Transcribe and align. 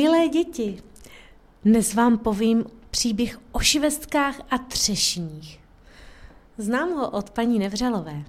Milé 0.00 0.28
děti, 0.28 0.82
dnes 1.64 1.94
vám 1.94 2.18
povím 2.18 2.64
příběh 2.90 3.38
o 3.52 3.58
švestkách 3.58 4.40
a 4.50 4.58
třešních. 4.58 5.60
Znám 6.58 6.90
ho 6.90 7.10
od 7.10 7.30
paní 7.30 7.58
Nevřelové. 7.58 8.22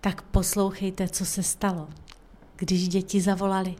Tak 0.00 0.22
poslouchejte, 0.22 1.08
co 1.08 1.24
se 1.24 1.42
stalo, 1.42 1.88
když 2.56 2.88
děti 2.88 3.20
zavolali. 3.20 3.74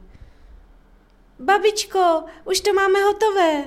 Babičko, 1.39 2.25
už 2.45 2.61
to 2.61 2.73
máme 2.73 3.03
hotové. 3.03 3.65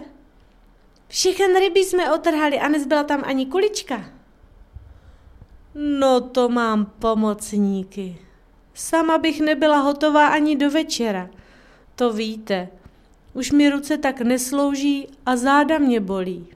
Všechen 1.07 1.59
ryby 1.59 1.79
jsme 1.79 2.13
otrhali 2.13 2.59
a 2.59 2.67
nezbyla 2.67 3.03
tam 3.03 3.23
ani 3.25 3.45
kulička. 3.45 4.05
No 5.75 6.21
to 6.21 6.49
mám 6.49 6.85
pomocníky. 6.85 8.17
Sama 8.73 9.17
bych 9.17 9.41
nebyla 9.41 9.77
hotová 9.77 10.27
ani 10.27 10.55
do 10.55 10.71
večera. 10.71 11.29
To 11.95 12.13
víte, 12.13 12.69
už 13.33 13.51
mi 13.51 13.69
ruce 13.69 13.97
tak 13.97 14.21
neslouží 14.21 15.07
a 15.25 15.35
záda 15.35 15.77
mě 15.77 15.99
bolí. 15.99 16.47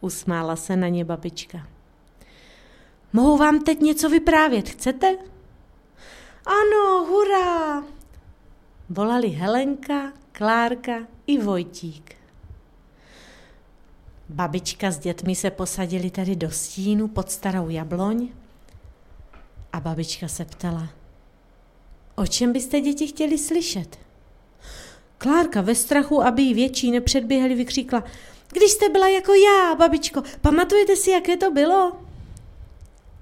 Usmála 0.00 0.56
se 0.56 0.76
na 0.76 0.88
ně 0.88 1.04
babička. 1.04 1.66
Mohu 3.12 3.36
vám 3.36 3.60
teď 3.60 3.80
něco 3.80 4.08
vyprávět, 4.08 4.68
chcete? 4.68 5.16
Ano, 6.46 7.04
hurá! 7.04 7.84
Volali 8.90 9.28
Helenka, 9.28 10.12
Klárka 10.32 11.06
i 11.26 11.38
Vojtík. 11.38 12.14
Babička 14.28 14.90
s 14.90 14.98
dětmi 14.98 15.34
se 15.34 15.50
posadili 15.50 16.10
tady 16.10 16.36
do 16.36 16.50
stínu 16.50 17.08
pod 17.08 17.30
starou 17.30 17.68
jabloň 17.68 18.28
a 19.72 19.80
babička 19.80 20.28
se 20.28 20.44
ptala, 20.44 20.88
o 22.14 22.26
čem 22.26 22.52
byste 22.52 22.80
děti 22.80 23.06
chtěli 23.06 23.38
slyšet? 23.38 24.07
Klárka 25.18 25.60
ve 25.60 25.74
strachu, 25.74 26.22
aby 26.22 26.42
jí 26.42 26.54
větší 26.54 26.90
nepředběhli, 26.90 27.54
vykříkla, 27.54 28.04
když 28.52 28.70
jste 28.70 28.88
byla 28.88 29.08
jako 29.08 29.32
já, 29.34 29.74
babičko, 29.74 30.22
pamatujete 30.40 30.96
si, 30.96 31.10
jaké 31.10 31.36
to 31.36 31.50
bylo? 31.50 31.92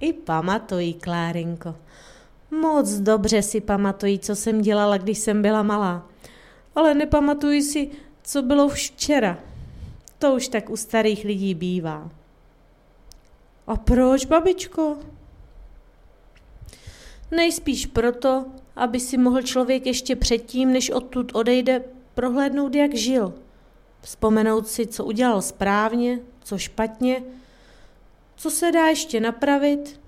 I 0.00 0.12
pamatuji, 0.12 0.94
Klárinko. 0.94 1.74
Moc 2.50 2.90
dobře 2.90 3.42
si 3.42 3.60
pamatuji, 3.60 4.18
co 4.18 4.36
jsem 4.36 4.62
dělala, 4.62 4.98
když 4.98 5.18
jsem 5.18 5.42
byla 5.42 5.62
malá. 5.62 6.06
Ale 6.74 6.94
nepamatuji 6.94 7.62
si, 7.62 7.90
co 8.22 8.42
bylo 8.42 8.68
včera. 8.68 9.38
To 10.18 10.34
už 10.34 10.48
tak 10.48 10.70
u 10.70 10.76
starých 10.76 11.24
lidí 11.24 11.54
bývá. 11.54 12.10
A 13.66 13.76
proč, 13.76 14.24
babičko? 14.24 14.98
Nejspíš 17.30 17.86
proto, 17.86 18.46
aby 18.76 19.00
si 19.00 19.18
mohl 19.18 19.42
člověk 19.42 19.86
ještě 19.86 20.16
předtím, 20.16 20.72
než 20.72 20.90
odtud 20.90 21.30
odejde, 21.34 21.84
prohlédnout, 22.14 22.74
jak 22.74 22.94
žil. 22.94 23.34
Vzpomenout 24.00 24.68
si, 24.68 24.86
co 24.86 25.04
udělal 25.04 25.42
správně, 25.42 26.18
co 26.44 26.58
špatně, 26.58 27.22
co 28.36 28.50
se 28.50 28.72
dá 28.72 28.86
ještě 28.86 29.20
napravit 29.20 30.00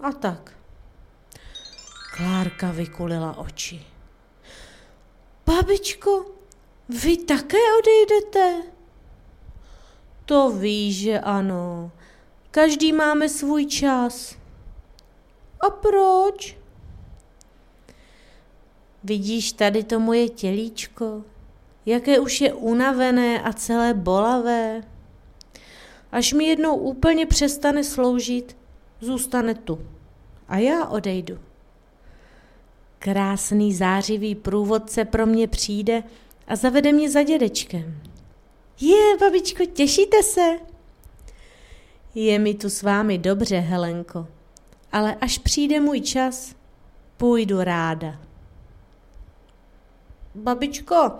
a 0.00 0.12
tak. 0.12 0.56
Klárka 2.16 2.70
vykulila 2.70 3.38
oči. 3.38 3.86
Babičko, 5.46 6.26
vy 6.88 7.16
také 7.16 7.58
odejdete? 7.78 8.62
To 10.24 10.50
víš, 10.50 10.96
že 10.96 11.20
ano. 11.20 11.90
Každý 12.50 12.92
máme 12.92 13.28
svůj 13.28 13.66
čas. 13.66 14.36
A 15.60 15.70
proč? 15.70 16.59
Vidíš 19.04 19.52
tady 19.52 19.84
to 19.84 20.00
moje 20.00 20.28
tělíčko, 20.28 21.24
jaké 21.86 22.18
už 22.18 22.40
je 22.40 22.52
unavené 22.52 23.42
a 23.42 23.52
celé 23.52 23.94
bolavé. 23.94 24.82
Až 26.12 26.32
mi 26.32 26.44
jednou 26.44 26.76
úplně 26.76 27.26
přestane 27.26 27.84
sloužit, 27.84 28.56
zůstane 29.00 29.54
tu. 29.54 29.78
A 30.48 30.58
já 30.58 30.86
odejdu. 30.86 31.38
Krásný 32.98 33.74
zářivý 33.74 34.34
průvodce 34.34 35.04
pro 35.04 35.26
mě 35.26 35.48
přijde 35.48 36.02
a 36.46 36.56
zavede 36.56 36.92
mě 36.92 37.10
za 37.10 37.22
dědečkem. 37.22 38.02
Je, 38.80 39.16
babičko, 39.20 39.64
těšíte 39.64 40.22
se? 40.22 40.58
Je 42.14 42.38
mi 42.38 42.54
tu 42.54 42.70
s 42.70 42.82
vámi 42.82 43.18
dobře, 43.18 43.58
Helenko, 43.58 44.26
ale 44.92 45.14
až 45.14 45.38
přijde 45.38 45.80
můj 45.80 46.00
čas, 46.00 46.54
půjdu 47.16 47.60
ráda. 47.62 48.29
Babičko, 50.34 51.12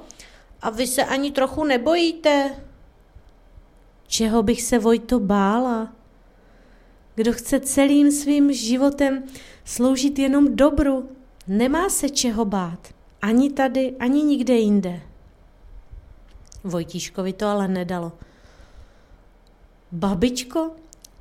a 0.62 0.70
vy 0.70 0.86
se 0.86 1.04
ani 1.04 1.30
trochu 1.30 1.64
nebojíte? 1.64 2.56
Čeho 4.06 4.42
bych 4.42 4.62
se 4.62 4.78
Vojto 4.78 5.20
bála? 5.20 5.92
Kdo 7.14 7.32
chce 7.32 7.60
celým 7.60 8.12
svým 8.12 8.52
životem 8.52 9.24
sloužit 9.64 10.18
jenom 10.18 10.56
dobru, 10.56 11.08
nemá 11.46 11.88
se 11.88 12.08
čeho 12.08 12.44
bát. 12.44 12.88
Ani 13.22 13.50
tady, 13.50 13.96
ani 13.98 14.22
nikde 14.22 14.54
jinde. 14.54 15.00
Vojtíškovi 16.64 17.32
to 17.32 17.46
ale 17.46 17.68
nedalo. 17.68 18.12
Babičko, 19.92 20.70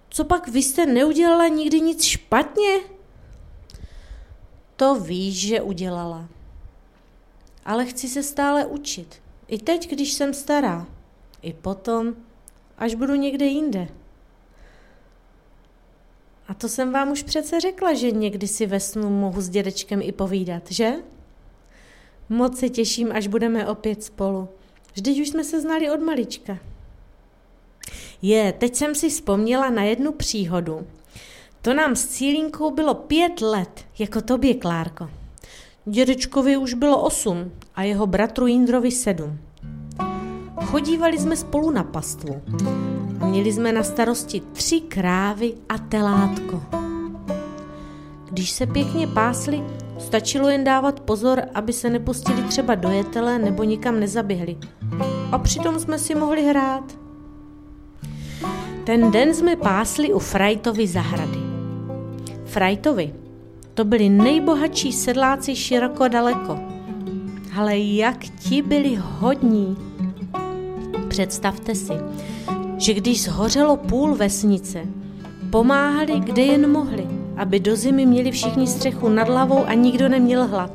co 0.09 0.23
pak 0.23 0.47
vy 0.47 0.63
jste 0.63 0.85
neudělala 0.85 1.47
nikdy 1.47 1.81
nic 1.81 2.03
špatně? 2.03 2.79
To 4.75 4.95
víš, 4.95 5.47
že 5.47 5.61
udělala. 5.61 6.27
Ale 7.65 7.85
chci 7.85 8.07
se 8.07 8.23
stále 8.23 8.65
učit. 8.65 9.21
I 9.47 9.57
teď, 9.57 9.89
když 9.89 10.13
jsem 10.13 10.33
stará. 10.33 10.87
I 11.41 11.53
potom, 11.53 12.15
až 12.77 12.95
budu 12.95 13.15
někde 13.15 13.45
jinde. 13.45 13.87
A 16.47 16.53
to 16.53 16.69
jsem 16.69 16.91
vám 16.91 17.11
už 17.11 17.23
přece 17.23 17.59
řekla, 17.59 17.93
že 17.93 18.11
někdy 18.11 18.47
si 18.47 18.65
ve 18.65 18.79
snu 18.79 19.09
mohu 19.09 19.41
s 19.41 19.49
dědečkem 19.49 20.01
i 20.01 20.11
povídat, 20.11 20.71
že? 20.71 20.93
Moc 22.29 22.59
se 22.59 22.69
těším, 22.69 23.11
až 23.11 23.27
budeme 23.27 23.67
opět 23.67 24.03
spolu. 24.03 24.49
Vždyť 24.93 25.21
už 25.21 25.29
jsme 25.29 25.43
se 25.43 25.61
znali 25.61 25.91
od 25.91 25.99
malička. 25.99 26.57
Je, 28.21 28.53
teď 28.53 28.75
jsem 28.75 28.95
si 28.95 29.09
vzpomněla 29.09 29.69
na 29.69 29.83
jednu 29.83 30.11
příhodu. 30.11 30.87
To 31.61 31.73
nám 31.73 31.95
s 31.95 32.07
Cílinkou 32.07 32.71
bylo 32.71 32.93
pět 32.93 33.41
let, 33.41 33.85
jako 33.99 34.21
tobě, 34.21 34.53
Klárko. 34.53 35.09
Dědečkovi 35.91 36.57
už 36.57 36.73
bylo 36.73 37.01
osm 37.01 37.51
a 37.75 37.83
jeho 37.83 38.07
bratru 38.07 38.47
Jindrovi 38.47 38.91
sedm. 38.91 39.37
Chodívali 40.65 41.19
jsme 41.19 41.35
spolu 41.35 41.71
na 41.71 41.83
pastvu. 41.83 42.41
Měli 43.25 43.53
jsme 43.53 43.71
na 43.71 43.83
starosti 43.83 44.41
tři 44.53 44.81
krávy 44.81 45.53
a 45.69 45.77
telátko. 45.77 46.63
Když 48.31 48.51
se 48.51 48.65
pěkně 48.65 49.07
pásli, 49.07 49.63
stačilo 49.99 50.49
jen 50.49 50.63
dávat 50.63 50.99
pozor, 50.99 51.41
aby 51.53 51.73
se 51.73 51.89
nepustili 51.89 52.43
třeba 52.43 52.75
do 52.75 52.89
jetele 52.89 53.39
nebo 53.39 53.63
nikam 53.63 53.99
nezaběhli. 53.99 54.57
A 55.31 55.37
přitom 55.37 55.79
jsme 55.79 55.99
si 55.99 56.15
mohli 56.15 56.43
hrát. 56.43 56.99
Ten 58.83 59.11
den 59.11 59.33
jsme 59.33 59.55
pásli 59.55 60.13
u 60.13 60.19
Frajtovy 60.19 60.87
zahrady. 60.87 61.39
Frajtovi 62.45 63.13
to 63.79 63.85
byli 63.85 64.09
nejbohatší 64.09 64.91
sedláci 64.91 65.55
široko 65.55 66.07
daleko. 66.07 66.59
Ale 67.57 67.77
jak 67.77 68.17
ti 68.19 68.61
byli 68.61 68.99
hodní. 69.01 69.77
Představte 71.07 71.75
si, 71.75 71.93
že 72.77 72.93
když 72.93 73.23
zhořelo 73.23 73.77
půl 73.77 74.15
vesnice, 74.15 74.79
pomáhali, 75.49 76.19
kde 76.19 76.41
jen 76.41 76.71
mohli, 76.71 77.07
aby 77.37 77.59
do 77.59 77.75
zimy 77.75 78.05
měli 78.05 78.31
všichni 78.31 78.67
střechu 78.67 79.09
nad 79.09 79.27
hlavou 79.27 79.65
a 79.65 79.73
nikdo 79.73 80.09
neměl 80.09 80.47
hlad. 80.47 80.71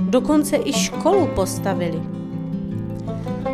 Dokonce 0.00 0.56
i 0.64 0.72
školu 0.72 1.28
postavili. 1.34 2.02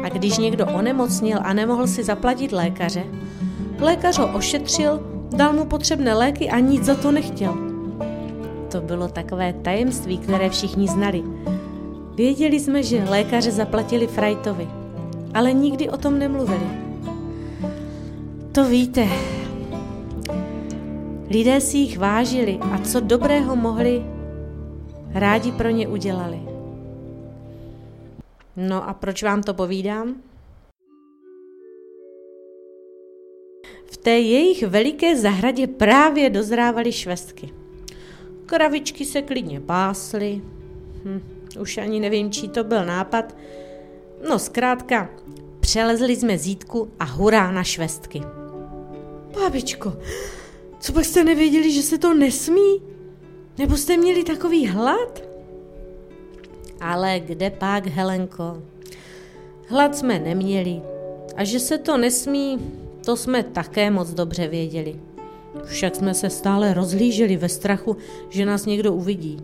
A 0.05 0.09
když 0.09 0.39
někdo 0.39 0.67
onemocnil 0.67 1.39
a 1.43 1.53
nemohl 1.53 1.87
si 1.87 2.05
zaplatit 2.05 2.53
lékaře, 2.53 3.05
lékař 3.81 4.19
ho 4.19 4.33
ošetřil, 4.35 5.01
dal 5.37 5.53
mu 5.53 5.65
potřebné 5.65 6.15
léky 6.15 6.51
a 6.51 6.59
nic 6.59 6.85
za 6.85 6.95
to 6.95 7.13
nechtěl. 7.13 7.74
To 8.75 8.81
bylo 8.81 9.09
takové 9.09 9.53
tajemství, 9.53 10.19
které 10.19 10.51
všichni 10.51 10.89
znali. 10.89 11.23
Věděli 12.15 12.61
jsme, 12.61 12.83
že 12.83 13.05
lékaře 13.05 13.51
zaplatili 13.51 14.07
Frajtovi, 14.07 14.69
ale 15.35 15.53
nikdy 15.53 15.89
o 15.91 15.97
tom 15.97 16.19
nemluvili. 16.19 16.67
to 18.53 18.65
víte. 18.65 19.09
Lidé 21.31 21.61
si 21.61 21.77
jich 21.77 21.99
vážili 21.99 22.59
a 22.59 22.79
co 22.79 23.01
dobrého 23.01 23.57
mohli, 23.57 24.03
rádi 25.11 25.53
pro 25.53 25.71
ně 25.71 25.89
udělali. 25.89 26.41
No 28.57 28.89
a 28.89 28.95
proč 28.95 29.23
vám 29.23 29.43
to 29.43 29.55
povídám? 29.55 30.15
V 33.87 33.97
té 33.97 34.19
jejich 34.19 34.63
veliké 34.63 35.17
zahradě 35.17 35.67
právě 35.67 36.31
dozrávaly 36.31 36.93
švestky. 36.93 37.64
Kravičky 38.47 39.05
se 39.05 39.23
klidně 39.23 39.61
pásly. 39.61 40.43
Hm, 41.05 41.21
už 41.61 41.79
ani 41.79 42.01
nevím, 42.01 42.31
čí 42.31 42.49
to 42.49 42.65
byl 42.65 42.85
nápad. 42.87 43.37
No 44.29 44.39
zkrátka, 44.39 45.11
přelezli 45.61 46.17
jsme 46.17 46.39
zítku 46.39 46.89
a 47.01 47.05
hurá 47.05 47.51
na 47.51 47.65
švestky. 47.65 48.23
Babičko, 49.35 49.93
co 50.81 50.93
pak 50.93 51.05
jste 51.05 51.25
nevěděli, 51.25 51.73
že 51.73 51.83
se 51.83 51.99
to 51.99 52.15
nesmí? 52.15 52.83
Nebo 53.59 53.77
jste 53.77 53.97
měli 53.97 54.25
takový 54.25 54.67
hlad? 54.67 55.23
Ale 56.81 57.21
kde 57.21 57.51
pak, 57.51 57.87
Helenko? 57.87 58.63
Hlad 59.69 59.97
jsme 59.97 60.19
neměli. 60.19 60.83
A 61.37 61.45
že 61.45 61.61
se 61.61 61.79
to 61.79 61.97
nesmí, 61.97 62.59
to 63.05 63.17
jsme 63.17 63.43
také 63.43 63.91
moc 63.91 64.11
dobře 64.11 64.49
věděli. 64.49 65.01
Však 65.65 65.97
jsme 65.97 66.15
se 66.15 66.31
stále 66.31 66.75
rozhlíželi 66.75 67.37
ve 67.37 67.49
strachu, 67.49 67.97
že 68.29 68.47
nás 68.47 68.67
někdo 68.67 68.93
uvidí. 68.93 69.39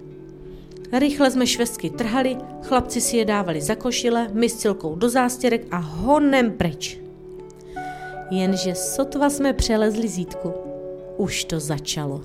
Rychle 0.93 1.31
jsme 1.31 1.47
švestky 1.47 1.91
trhali, 1.91 2.37
chlapci 2.63 3.01
si 3.01 3.17
je 3.17 3.25
dávali 3.25 3.61
za 3.61 3.75
košile, 3.75 4.29
my 4.33 4.49
s 4.49 4.57
Cilkou 4.57 4.95
do 4.95 5.09
zástěrek 5.09 5.67
a 5.71 5.77
honem 5.77 6.51
pryč. 6.53 6.99
Jenže 8.31 8.75
sotva 8.75 9.31
jsme 9.31 9.53
přelezli 9.53 10.09
zítku. 10.09 10.53
Už 11.17 11.45
to 11.45 11.61
začalo. 11.61 12.23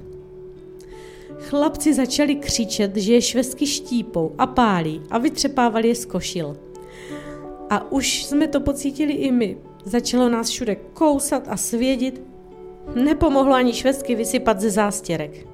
Chlapci 1.39 1.93
začali 1.93 2.35
křičet, 2.35 2.97
že 2.97 3.13
je 3.13 3.21
švestky 3.21 3.67
štípou 3.67 4.31
a 4.37 4.47
pálí 4.47 5.01
a 5.09 5.17
vytřepávali 5.17 5.87
je 5.87 5.95
z 5.95 6.05
košil. 6.05 6.57
A 7.69 7.91
už 7.91 8.25
jsme 8.25 8.47
to 8.47 8.59
pocítili 8.59 9.13
i 9.13 9.31
my. 9.31 9.57
Začalo 9.85 10.29
nás 10.29 10.49
všude 10.49 10.75
kousat 10.75 11.43
a 11.47 11.57
svědit. 11.57 12.21
Nepomohlo 12.93 13.53
ani 13.53 13.73
švestky 13.73 14.15
vysypat 14.15 14.59
ze 14.59 14.69
zástěrek. 14.69 15.47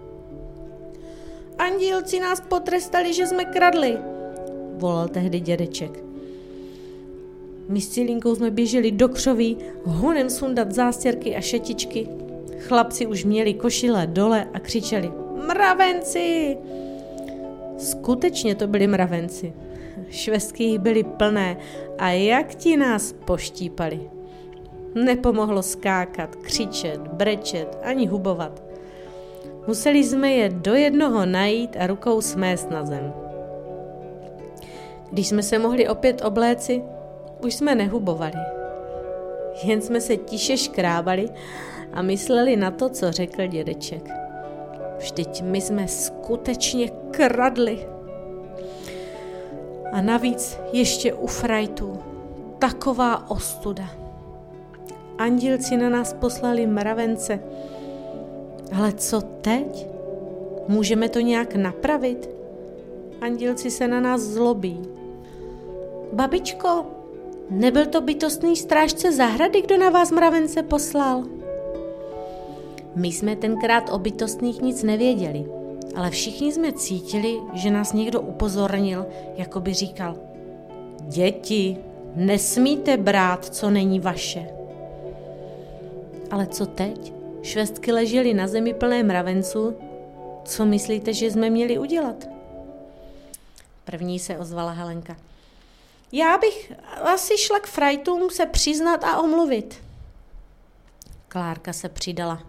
Andílci 1.57 2.19
nás 2.19 2.41
potrestali, 2.41 3.13
že 3.13 3.27
jsme 3.27 3.45
kradli, 3.45 3.97
volal 4.73 5.07
tehdy 5.07 5.39
dědeček. 5.39 6.03
My 7.69 7.81
s 7.81 7.89
Cilinkou 7.89 8.35
jsme 8.35 8.51
běželi 8.51 8.91
do 8.91 9.09
křoví, 9.09 9.57
honem 9.85 10.29
sundat 10.29 10.71
zástěrky 10.71 11.35
a 11.35 11.41
šetičky. 11.41 12.07
Chlapci 12.59 13.05
už 13.05 13.25
měli 13.25 13.53
košile 13.53 14.07
dole 14.07 14.47
a 14.53 14.59
křičeli 14.59 15.11
Mravenci! 15.47 16.57
Skutečně 17.77 18.55
to 18.55 18.67
byli 18.67 18.87
mravenci. 18.87 19.53
Švestky 20.09 20.63
jich 20.63 20.79
byly 20.79 21.03
plné 21.03 21.57
a 21.97 22.09
jak 22.09 22.55
ti 22.55 22.77
nás 22.77 23.15
poštípali. 23.25 23.99
Nepomohlo 24.95 25.63
skákat, 25.63 26.35
křičet, 26.35 27.01
brečet 27.01 27.77
ani 27.83 28.07
hubovat. 28.07 28.63
Museli 29.67 30.03
jsme 30.03 30.31
je 30.31 30.49
do 30.49 30.73
jednoho 30.73 31.25
najít 31.25 31.77
a 31.79 31.87
rukou 31.87 32.21
smést 32.21 32.69
na 32.71 32.85
zem. 32.85 33.13
Když 35.11 35.27
jsme 35.27 35.43
se 35.43 35.59
mohli 35.59 35.87
opět 35.87 36.21
obléci, 36.25 36.83
už 37.43 37.53
jsme 37.53 37.75
nehubovali. 37.75 38.37
Jen 39.63 39.81
jsme 39.81 40.01
se 40.01 40.17
tiše 40.17 40.57
škrábali 40.57 41.29
a 41.93 42.01
mysleli 42.01 42.55
na 42.55 42.71
to, 42.71 42.89
co 42.89 43.11
řekl 43.11 43.47
dědeček. 43.47 44.09
Vždyť 44.97 45.41
my 45.41 45.61
jsme 45.61 45.87
skutečně 45.87 46.89
kradli. 47.11 47.87
A 49.91 50.01
navíc 50.01 50.59
ještě 50.71 51.13
u 51.13 51.27
frajtů. 51.27 51.99
Taková 52.59 53.31
ostuda. 53.31 54.00
Andilci 55.21 55.77
na 55.77 55.89
nás 55.89 56.13
poslali 56.13 56.67
mravence. 56.67 57.39
Ale 58.77 58.93
co 58.93 59.21
teď? 59.21 59.87
Můžeme 60.67 61.09
to 61.09 61.19
nějak 61.19 61.55
napravit? 61.55 62.29
Andilci 63.21 63.71
se 63.71 63.87
na 63.87 63.99
nás 63.99 64.21
zlobí. 64.21 64.81
Babičko, 66.13 66.85
nebyl 67.49 67.85
to 67.85 68.01
bytostný 68.01 68.55
strážce 68.55 69.11
zahrady, 69.11 69.61
kdo 69.61 69.77
na 69.77 69.89
vás 69.89 70.11
mravence 70.11 70.63
poslal? 70.63 71.23
My 72.95 73.07
jsme 73.07 73.35
tenkrát 73.35 73.89
o 73.93 73.99
bytostných 73.99 74.61
nic 74.61 74.83
nevěděli, 74.83 75.45
ale 75.95 76.09
všichni 76.09 76.51
jsme 76.51 76.73
cítili, 76.73 77.37
že 77.53 77.71
nás 77.71 77.93
někdo 77.93 78.21
upozornil, 78.21 79.05
jako 79.37 79.59
by 79.59 79.73
říkal, 79.73 80.15
děti, 81.01 81.77
nesmíte 82.15 82.97
brát, 82.97 83.45
co 83.45 83.69
není 83.69 83.99
vaše. 83.99 84.60
Ale 86.31 86.47
co 86.47 86.65
teď? 86.65 87.13
Švestky 87.43 87.91
ležely 87.91 88.33
na 88.33 88.47
zemi 88.47 88.73
plné 88.73 89.03
mravenců. 89.03 89.77
Co 90.45 90.65
myslíte, 90.65 91.13
že 91.13 91.31
jsme 91.31 91.49
měli 91.49 91.77
udělat? 91.77 92.27
První 93.85 94.19
se 94.19 94.37
ozvala 94.37 94.71
Helenka. 94.71 95.17
Já 96.11 96.37
bych 96.37 96.73
asi 97.01 97.37
šla 97.37 97.59
k 97.59 97.67
frajtům 97.67 98.29
se 98.29 98.45
přiznat 98.45 99.03
a 99.03 99.19
omluvit. 99.19 99.83
Klárka 101.27 101.73
se 101.73 101.89
přidala. 101.89 102.43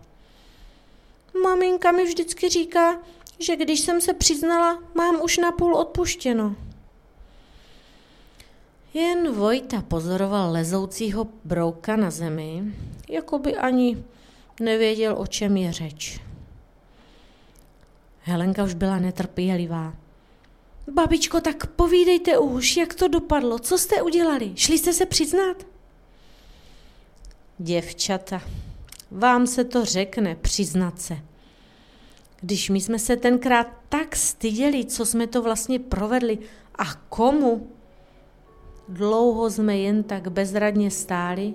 Maminka 1.42 1.92
mi 1.92 2.04
vždycky 2.04 2.48
říká, 2.48 2.98
že 3.38 3.56
když 3.56 3.80
jsem 3.80 4.00
se 4.00 4.14
přiznala, 4.14 4.82
mám 4.94 5.22
už 5.22 5.38
napůl 5.38 5.76
odpuštěno. 5.76 6.56
Jen 8.94 9.32
Vojta 9.32 9.82
pozoroval 9.82 10.52
lezoucího 10.52 11.26
brouka 11.44 11.96
na 11.96 12.10
zemi, 12.10 12.74
jako 13.08 13.38
by 13.38 13.56
ani 13.56 14.04
nevěděl, 14.60 15.14
o 15.18 15.26
čem 15.26 15.56
je 15.56 15.72
řeč. 15.72 16.20
Helenka 18.20 18.64
už 18.64 18.74
byla 18.74 18.98
netrpělivá. 18.98 19.94
Babičko, 20.92 21.40
tak 21.40 21.66
povídejte 21.66 22.38
už, 22.38 22.76
jak 22.76 22.94
to 22.94 23.08
dopadlo, 23.08 23.58
co 23.58 23.78
jste 23.78 24.02
udělali, 24.02 24.52
šli 24.54 24.78
jste 24.78 24.92
se 24.92 25.06
přiznat? 25.06 25.66
Děvčata, 27.58 28.42
vám 29.10 29.46
se 29.46 29.64
to 29.64 29.84
řekne, 29.84 30.34
přiznat 30.34 31.00
se. 31.00 31.18
Když 32.40 32.70
my 32.70 32.80
jsme 32.80 32.98
se 32.98 33.16
tenkrát 33.16 33.66
tak 33.88 34.16
styděli, 34.16 34.84
co 34.84 35.06
jsme 35.06 35.26
to 35.26 35.42
vlastně 35.42 35.78
provedli 35.78 36.38
a 36.78 36.94
komu, 36.94 37.71
dlouho 38.88 39.50
jsme 39.50 39.78
jen 39.78 40.02
tak 40.02 40.28
bezradně 40.28 40.90
stáli, 40.90 41.54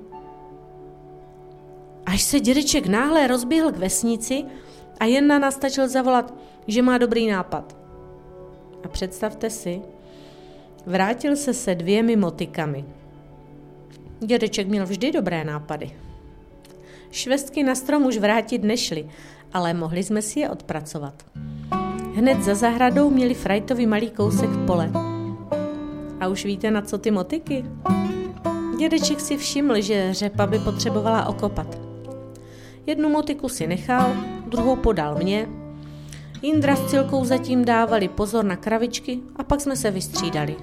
až 2.06 2.22
se 2.22 2.40
dědeček 2.40 2.88
náhle 2.88 3.28
rozběhl 3.28 3.72
k 3.72 3.78
vesnici 3.78 4.46
a 5.00 5.06
jen 5.06 5.28
na 5.28 5.40
nás 5.40 5.56
stačil 5.56 5.88
zavolat, 5.88 6.34
že 6.68 6.82
má 6.82 6.98
dobrý 6.98 7.28
nápad. 7.28 7.78
A 8.84 8.88
představte 8.88 9.50
si, 9.50 9.82
vrátil 10.86 11.36
se 11.36 11.54
se 11.54 11.76
dvěmi 11.76 12.16
motikami. 12.16 12.86
Dědeček 14.20 14.68
měl 14.68 14.86
vždy 14.86 15.12
dobré 15.12 15.44
nápady. 15.44 15.92
Švestky 17.12 17.64
na 17.64 17.76
strom 17.76 18.06
už 18.06 18.18
vrátit 18.18 18.64
nešly, 18.64 19.10
ale 19.54 19.74
mohli 19.74 20.04
jsme 20.04 20.22
si 20.22 20.40
je 20.40 20.50
odpracovat. 20.50 21.24
Hned 22.16 22.44
za 22.44 22.56
zahradou 22.56 23.10
měli 23.10 23.34
frajtový 23.34 23.88
malý 23.88 24.10
kousek 24.10 24.50
pole. 24.68 25.07
A 26.20 26.28
už 26.28 26.46
víte, 26.46 26.72
na 26.72 26.82
co 26.82 26.98
ty 26.98 27.12
motiky? 27.12 27.66
Dědeček 28.80 29.20
si 29.20 29.38
všiml, 29.38 29.82
že 29.82 30.14
řepa 30.14 30.48
by 30.48 30.60
potřebovala 30.60 31.26
okopat. 31.26 31.78
Jednu 32.86 33.10
motiku 33.10 33.50
si 33.50 33.68
nechal, 33.68 34.14
druhou 34.46 34.76
podal 34.76 35.16
mě. 35.16 35.48
Jindra 36.42 36.76
s 36.76 36.86
Cilkou 36.90 37.26
zatím 37.26 37.66
dávali 37.66 38.08
pozor 38.08 38.46
na 38.46 38.56
kravičky 38.56 39.20
a 39.36 39.44
pak 39.44 39.62
jsme 39.62 39.76
se 39.76 39.92
vystřídali. 39.92 40.56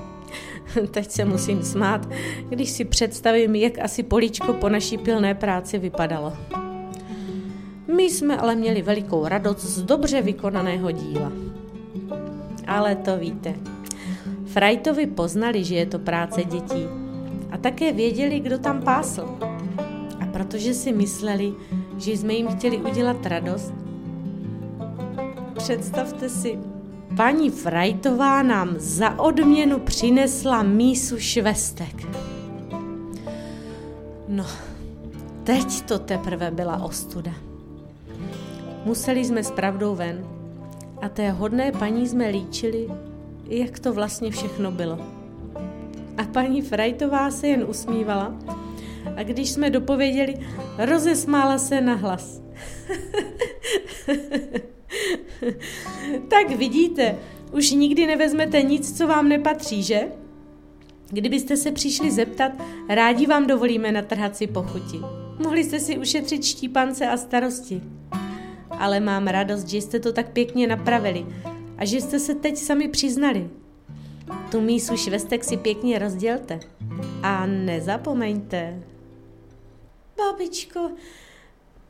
Teď 0.90 1.10
se 1.10 1.24
musím 1.24 1.62
smát, 1.62 2.08
když 2.48 2.70
si 2.70 2.84
představím, 2.84 3.54
jak 3.54 3.78
asi 3.78 4.02
políčko 4.02 4.52
po 4.52 4.68
naší 4.68 4.98
pilné 4.98 5.34
práci 5.34 5.78
vypadalo. 5.78 6.32
My 7.96 8.02
jsme 8.02 8.36
ale 8.36 8.54
měli 8.54 8.82
velikou 8.82 9.28
radost 9.28 9.64
z 9.64 9.82
dobře 9.82 10.22
vykonaného 10.22 10.90
díla. 10.90 11.32
Ale 12.66 12.94
to 12.94 13.16
víte, 13.16 13.54
Frajtovi 14.56 15.06
poznali, 15.06 15.64
že 15.64 15.74
je 15.74 15.86
to 15.86 15.98
práce 15.98 16.44
dětí 16.44 16.88
a 17.50 17.58
také 17.58 17.92
věděli, 17.92 18.40
kdo 18.40 18.58
tam 18.58 18.82
pásl. 18.82 19.28
A 20.20 20.26
protože 20.32 20.74
si 20.74 20.92
mysleli, 20.92 21.54
že 21.98 22.12
jsme 22.12 22.32
jim 22.32 22.48
chtěli 22.48 22.76
udělat 22.76 23.26
radost, 23.26 23.74
představte 25.54 26.28
si, 26.28 26.58
paní 27.16 27.50
Frajtová 27.50 28.42
nám 28.42 28.74
za 28.76 29.18
odměnu 29.18 29.78
přinesla 29.78 30.62
mísu 30.62 31.18
švestek. 31.18 32.08
No, 34.28 34.46
teď 35.44 35.82
to 35.82 35.98
teprve 35.98 36.50
byla 36.50 36.82
ostuda. 36.82 37.32
Museli 38.84 39.24
jsme 39.24 39.44
s 39.44 39.50
pravdou 39.50 39.94
ven 39.94 40.24
a 41.02 41.08
té 41.08 41.30
hodné 41.30 41.72
paní 41.72 42.08
jsme 42.08 42.28
líčili, 42.28 42.88
jak 43.48 43.78
to 43.78 43.92
vlastně 43.92 44.30
všechno 44.30 44.70
bylo. 44.70 44.98
A 46.18 46.24
paní 46.24 46.62
Frajtová 46.62 47.30
se 47.30 47.48
jen 47.48 47.64
usmívala 47.68 48.34
a 49.16 49.22
když 49.22 49.50
jsme 49.50 49.70
dopověděli, 49.70 50.34
rozesmála 50.78 51.58
se 51.58 51.80
na 51.80 51.94
hlas. 51.94 52.42
tak 56.28 56.50
vidíte, 56.50 57.16
už 57.52 57.70
nikdy 57.70 58.06
nevezmete 58.06 58.62
nic, 58.62 58.98
co 58.98 59.06
vám 59.06 59.28
nepatří, 59.28 59.82
že? 59.82 60.00
Kdybyste 61.08 61.56
se 61.56 61.72
přišli 61.72 62.10
zeptat, 62.10 62.52
rádi 62.88 63.26
vám 63.26 63.46
dovolíme 63.46 63.92
natrhat 63.92 64.36
si 64.36 64.46
pochuti. 64.46 65.00
Mohli 65.44 65.64
jste 65.64 65.80
si 65.80 65.98
ušetřit 65.98 66.44
štípance 66.44 67.06
a 67.06 67.16
starosti. 67.16 67.82
Ale 68.70 69.00
mám 69.00 69.26
radost, 69.26 69.68
že 69.68 69.78
jste 69.78 70.00
to 70.00 70.12
tak 70.12 70.32
pěkně 70.32 70.66
napravili 70.66 71.26
a 71.78 71.84
že 71.84 72.00
jste 72.00 72.18
se 72.18 72.34
teď 72.34 72.56
sami 72.56 72.88
přiznali. 72.88 73.50
Tu 74.50 74.60
mísu 74.60 74.96
švestek 74.96 75.44
si 75.44 75.56
pěkně 75.56 75.98
rozdělte. 75.98 76.60
A 77.22 77.46
nezapomeňte. 77.46 78.82
Babičko, 80.16 80.90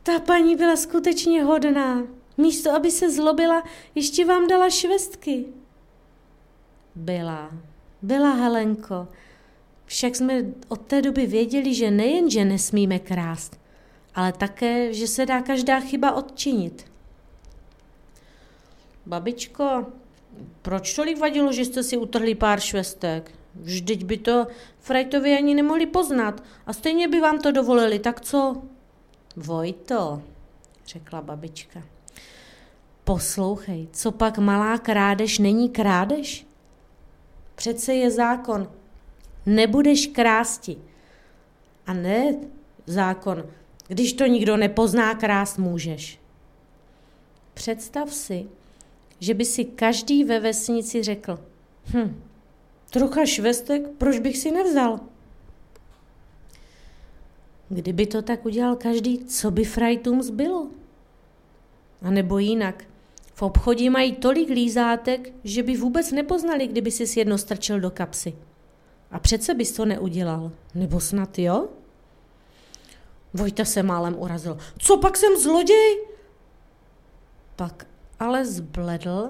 ta 0.03 0.19
paní 0.19 0.55
byla 0.55 0.75
skutečně 0.75 1.43
hodná. 1.43 2.03
Místo, 2.37 2.71
aby 2.71 2.91
se 2.91 3.11
zlobila, 3.11 3.63
ještě 3.95 4.25
vám 4.25 4.47
dala 4.47 4.69
švestky. 4.69 5.45
Byla, 6.95 7.51
byla 8.01 8.33
Helenko. 8.33 9.07
Však 9.85 10.15
jsme 10.15 10.45
od 10.67 10.81
té 10.81 11.01
doby 11.01 11.25
věděli, 11.25 11.73
že 11.73 11.91
nejen, 11.91 12.29
že 12.29 12.45
nesmíme 12.45 12.99
krást, 12.99 13.59
ale 14.15 14.33
také, 14.33 14.93
že 14.93 15.07
se 15.07 15.25
dá 15.25 15.41
každá 15.41 15.79
chyba 15.79 16.11
odčinit. 16.11 16.85
Babičko, 19.07 19.85
proč 20.61 20.95
tolik 20.95 21.19
vadilo, 21.19 21.51
že 21.51 21.65
jste 21.65 21.83
si 21.83 21.97
utrhli 21.97 22.35
pár 22.35 22.59
švestek? 22.59 23.31
Vždyť 23.55 24.03
by 24.03 24.17
to 24.17 24.47
Frajtovi 24.79 25.33
ani 25.37 25.55
nemohli 25.55 25.85
poznat 25.85 26.43
a 26.65 26.73
stejně 26.73 27.07
by 27.07 27.19
vám 27.19 27.39
to 27.39 27.51
dovolili, 27.51 27.99
tak 27.99 28.21
co? 28.21 28.61
Vojto, 29.35 30.21
řekla 30.87 31.21
babička. 31.21 31.83
Poslouchej, 33.03 33.87
co 33.91 34.11
pak 34.11 34.37
malá 34.37 34.77
krádež 34.77 35.39
není 35.39 35.69
krádež? 35.69 36.45
Přece 37.55 37.93
je 37.93 38.11
zákon, 38.11 38.71
nebudeš 39.45 40.07
krásti. 40.07 40.77
A 41.85 41.93
ne 41.93 42.35
zákon, 42.85 43.45
když 43.87 44.13
to 44.13 44.25
nikdo 44.25 44.57
nepozná, 44.57 45.15
krást 45.15 45.57
můžeš. 45.57 46.19
Představ 47.53 48.13
si, 48.13 48.47
že 49.19 49.33
by 49.33 49.45
si 49.45 49.65
každý 49.65 50.23
ve 50.23 50.39
vesnici 50.39 51.03
řekl, 51.03 51.39
hm, 51.93 52.21
trocha 52.89 53.25
švestek, 53.25 53.81
proč 53.97 54.19
bych 54.19 54.37
si 54.37 54.51
nevzal? 54.51 54.99
Kdyby 57.69 58.05
to 58.05 58.21
tak 58.21 58.45
udělal 58.45 58.75
každý, 58.75 59.25
co 59.25 59.51
by 59.51 59.63
frajtům 59.63 60.23
zbylo? 60.23 60.67
A 62.01 62.11
nebo 62.11 62.37
jinak, 62.37 62.83
v 63.33 63.41
obchodě 63.41 63.89
mají 63.89 64.13
tolik 64.13 64.49
lízátek, 64.49 65.33
že 65.43 65.63
by 65.63 65.77
vůbec 65.77 66.11
nepoznali, 66.11 66.67
kdyby 66.67 66.91
si 66.91 67.19
jedno 67.19 67.37
strčil 67.37 67.79
do 67.79 67.91
kapsy. 67.91 68.33
A 69.11 69.19
přece 69.19 69.53
bys 69.53 69.71
to 69.71 69.85
neudělal. 69.85 70.51
Nebo 70.75 70.99
snad 70.99 71.39
jo? 71.39 71.67
Vojta 73.33 73.65
se 73.65 73.83
málem 73.83 74.15
urazil. 74.19 74.57
Co 74.77 74.97
pak 74.97 75.17
jsem 75.17 75.37
zloděj? 75.37 76.05
Pak 77.55 77.87
ale 78.19 78.45
zbledl. 78.45 79.29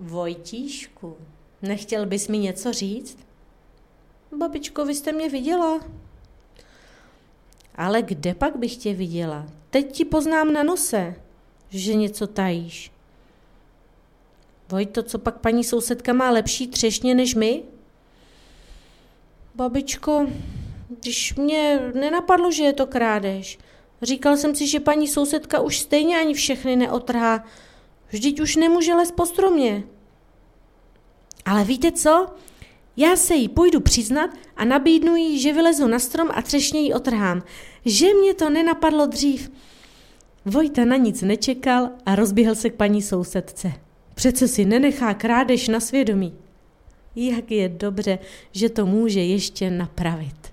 Vojtíšku, 0.00 1.16
nechtěl 1.62 2.06
bys 2.06 2.28
mi 2.28 2.38
něco 2.38 2.72
říct? 2.72 3.18
Babičko, 4.36 4.84
vy 4.84 4.94
jste 4.94 5.12
mě 5.12 5.28
viděla. 5.28 5.80
Ale 7.74 8.02
kde 8.02 8.34
pak 8.34 8.56
bych 8.56 8.76
tě 8.76 8.94
viděla? 8.94 9.46
Teď 9.70 9.92
ti 9.92 10.04
poznám 10.04 10.52
na 10.52 10.62
nose, 10.62 11.14
že 11.70 11.94
něco 11.94 12.26
tajíš. 12.26 12.92
Vojto, 14.68 15.02
co 15.02 15.18
pak 15.18 15.38
paní 15.38 15.64
sousedka 15.64 16.12
má 16.12 16.30
lepší 16.30 16.68
třešně 16.68 17.14
než 17.14 17.34
my? 17.34 17.62
Babičko, 19.54 20.26
když 21.00 21.34
mě 21.34 21.92
nenapadlo, 21.94 22.52
že 22.52 22.64
je 22.64 22.72
to 22.72 22.86
krádež. 22.86 23.58
Říkal 24.02 24.36
jsem 24.36 24.54
si, 24.54 24.66
že 24.66 24.80
paní 24.80 25.08
sousedka 25.08 25.60
už 25.60 25.78
stejně 25.78 26.18
ani 26.18 26.34
všechny 26.34 26.76
neotrhá. 26.76 27.44
Vždyť 28.08 28.40
už 28.40 28.56
nemůže 28.56 28.94
les 28.94 29.12
po 29.12 29.26
stromě. 29.26 29.82
Ale 31.44 31.64
víte 31.64 31.92
co? 31.92 32.26
Já 32.96 33.16
se 33.16 33.34
jí 33.34 33.48
půjdu 33.48 33.80
přiznat 33.80 34.30
a 34.56 34.64
nabídnu 34.64 35.16
jí, 35.16 35.40
že 35.40 35.52
vylezu 35.52 35.86
na 35.86 35.98
strom 35.98 36.28
a 36.34 36.42
třešně 36.42 36.80
jí 36.80 36.94
otrhám. 36.94 37.42
Že 37.84 38.14
mě 38.14 38.34
to 38.34 38.50
nenapadlo 38.50 39.06
dřív. 39.06 39.50
Vojta 40.44 40.84
na 40.84 40.96
nic 40.96 41.22
nečekal 41.22 41.90
a 42.06 42.14
rozběhl 42.14 42.54
se 42.54 42.70
k 42.70 42.74
paní 42.74 43.02
sousedce. 43.02 43.72
Přece 44.14 44.48
si 44.48 44.64
nenechá 44.64 45.14
krádež 45.14 45.68
na 45.68 45.80
svědomí. 45.80 46.34
Jak 47.16 47.50
je 47.50 47.68
dobře, 47.68 48.18
že 48.52 48.68
to 48.68 48.86
může 48.86 49.20
ještě 49.20 49.70
napravit. 49.70 50.45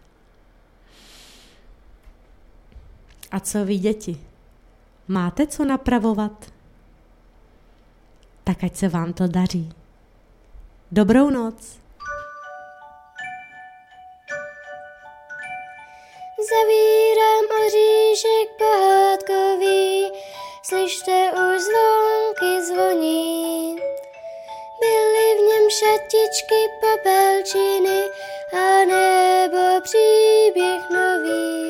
A 3.33 3.39
co 3.39 3.65
vy, 3.65 3.77
děti? 3.77 4.17
Máte 5.07 5.47
co 5.47 5.65
napravovat? 5.65 6.45
Tak 8.43 8.63
ať 8.63 8.75
se 8.75 8.89
vám 8.89 9.13
to 9.13 9.27
daří. 9.27 9.73
Dobrou 10.91 11.29
noc. 11.29 11.79
Zavírám 16.49 17.45
oříšek 17.65 18.49
pohádkový, 18.57 20.11
slyšte 20.63 21.31
už 21.31 21.61
zvonky 21.61 22.65
zvoní. 22.65 23.75
Byly 24.79 25.35
v 25.35 25.41
něm 25.47 25.69
šatičky 25.69 26.69
popelčiny 26.81 28.03
a 28.53 28.85
nebo 28.85 29.81
příběh 29.81 30.89
nový. 30.89 31.62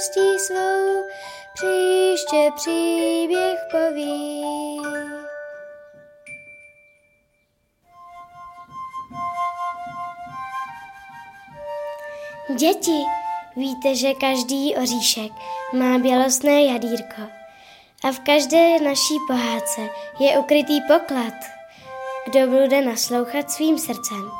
Moudrostí 0.00 0.38
svou 0.38 1.04
příště 1.54 2.50
příběh 2.56 3.58
poví. 3.70 4.42
Děti, 12.56 13.04
víte, 13.56 13.94
že 13.94 14.14
každý 14.14 14.76
oříšek 14.76 15.32
má 15.72 15.98
bělostné 15.98 16.62
jadírko 16.62 17.22
a 18.04 18.12
v 18.12 18.20
každé 18.20 18.80
naší 18.80 19.14
pohádce 19.26 19.80
je 20.18 20.38
ukrytý 20.38 20.80
poklad. 20.80 21.34
Kdo 22.26 22.46
bude 22.46 22.82
naslouchat 22.82 23.50
svým 23.50 23.78
srdcem, 23.78 24.30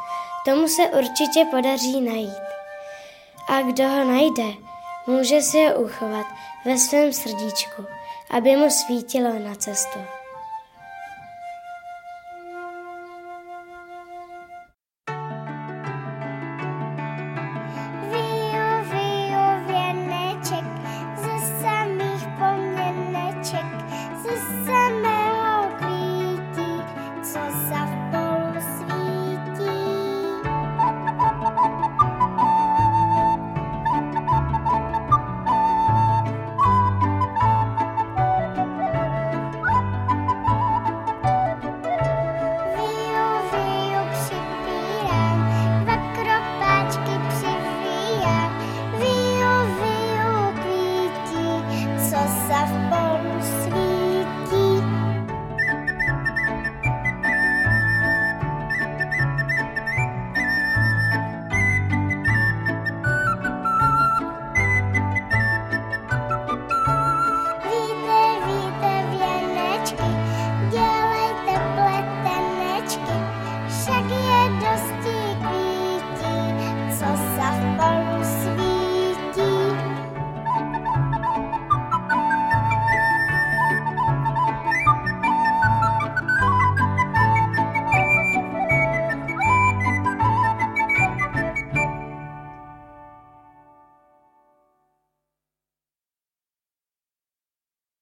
tomu 0.45 0.69
se 0.69 0.83
určitě 0.83 1.45
podaří 1.51 2.01
najít. 2.01 2.51
A 3.49 3.63
kdo 3.63 3.89
ho 3.89 4.05
najde, 4.05 4.70
může 5.07 5.43
si 5.43 5.67
ho 5.67 5.75
uchovat 5.75 6.27
ve 6.65 6.79
svém 6.79 7.13
srdíčku, 7.13 7.87
aby 8.31 8.57
mu 8.57 8.71
svítilo 8.71 9.39
na 9.39 9.55
cestu. 9.55 10.20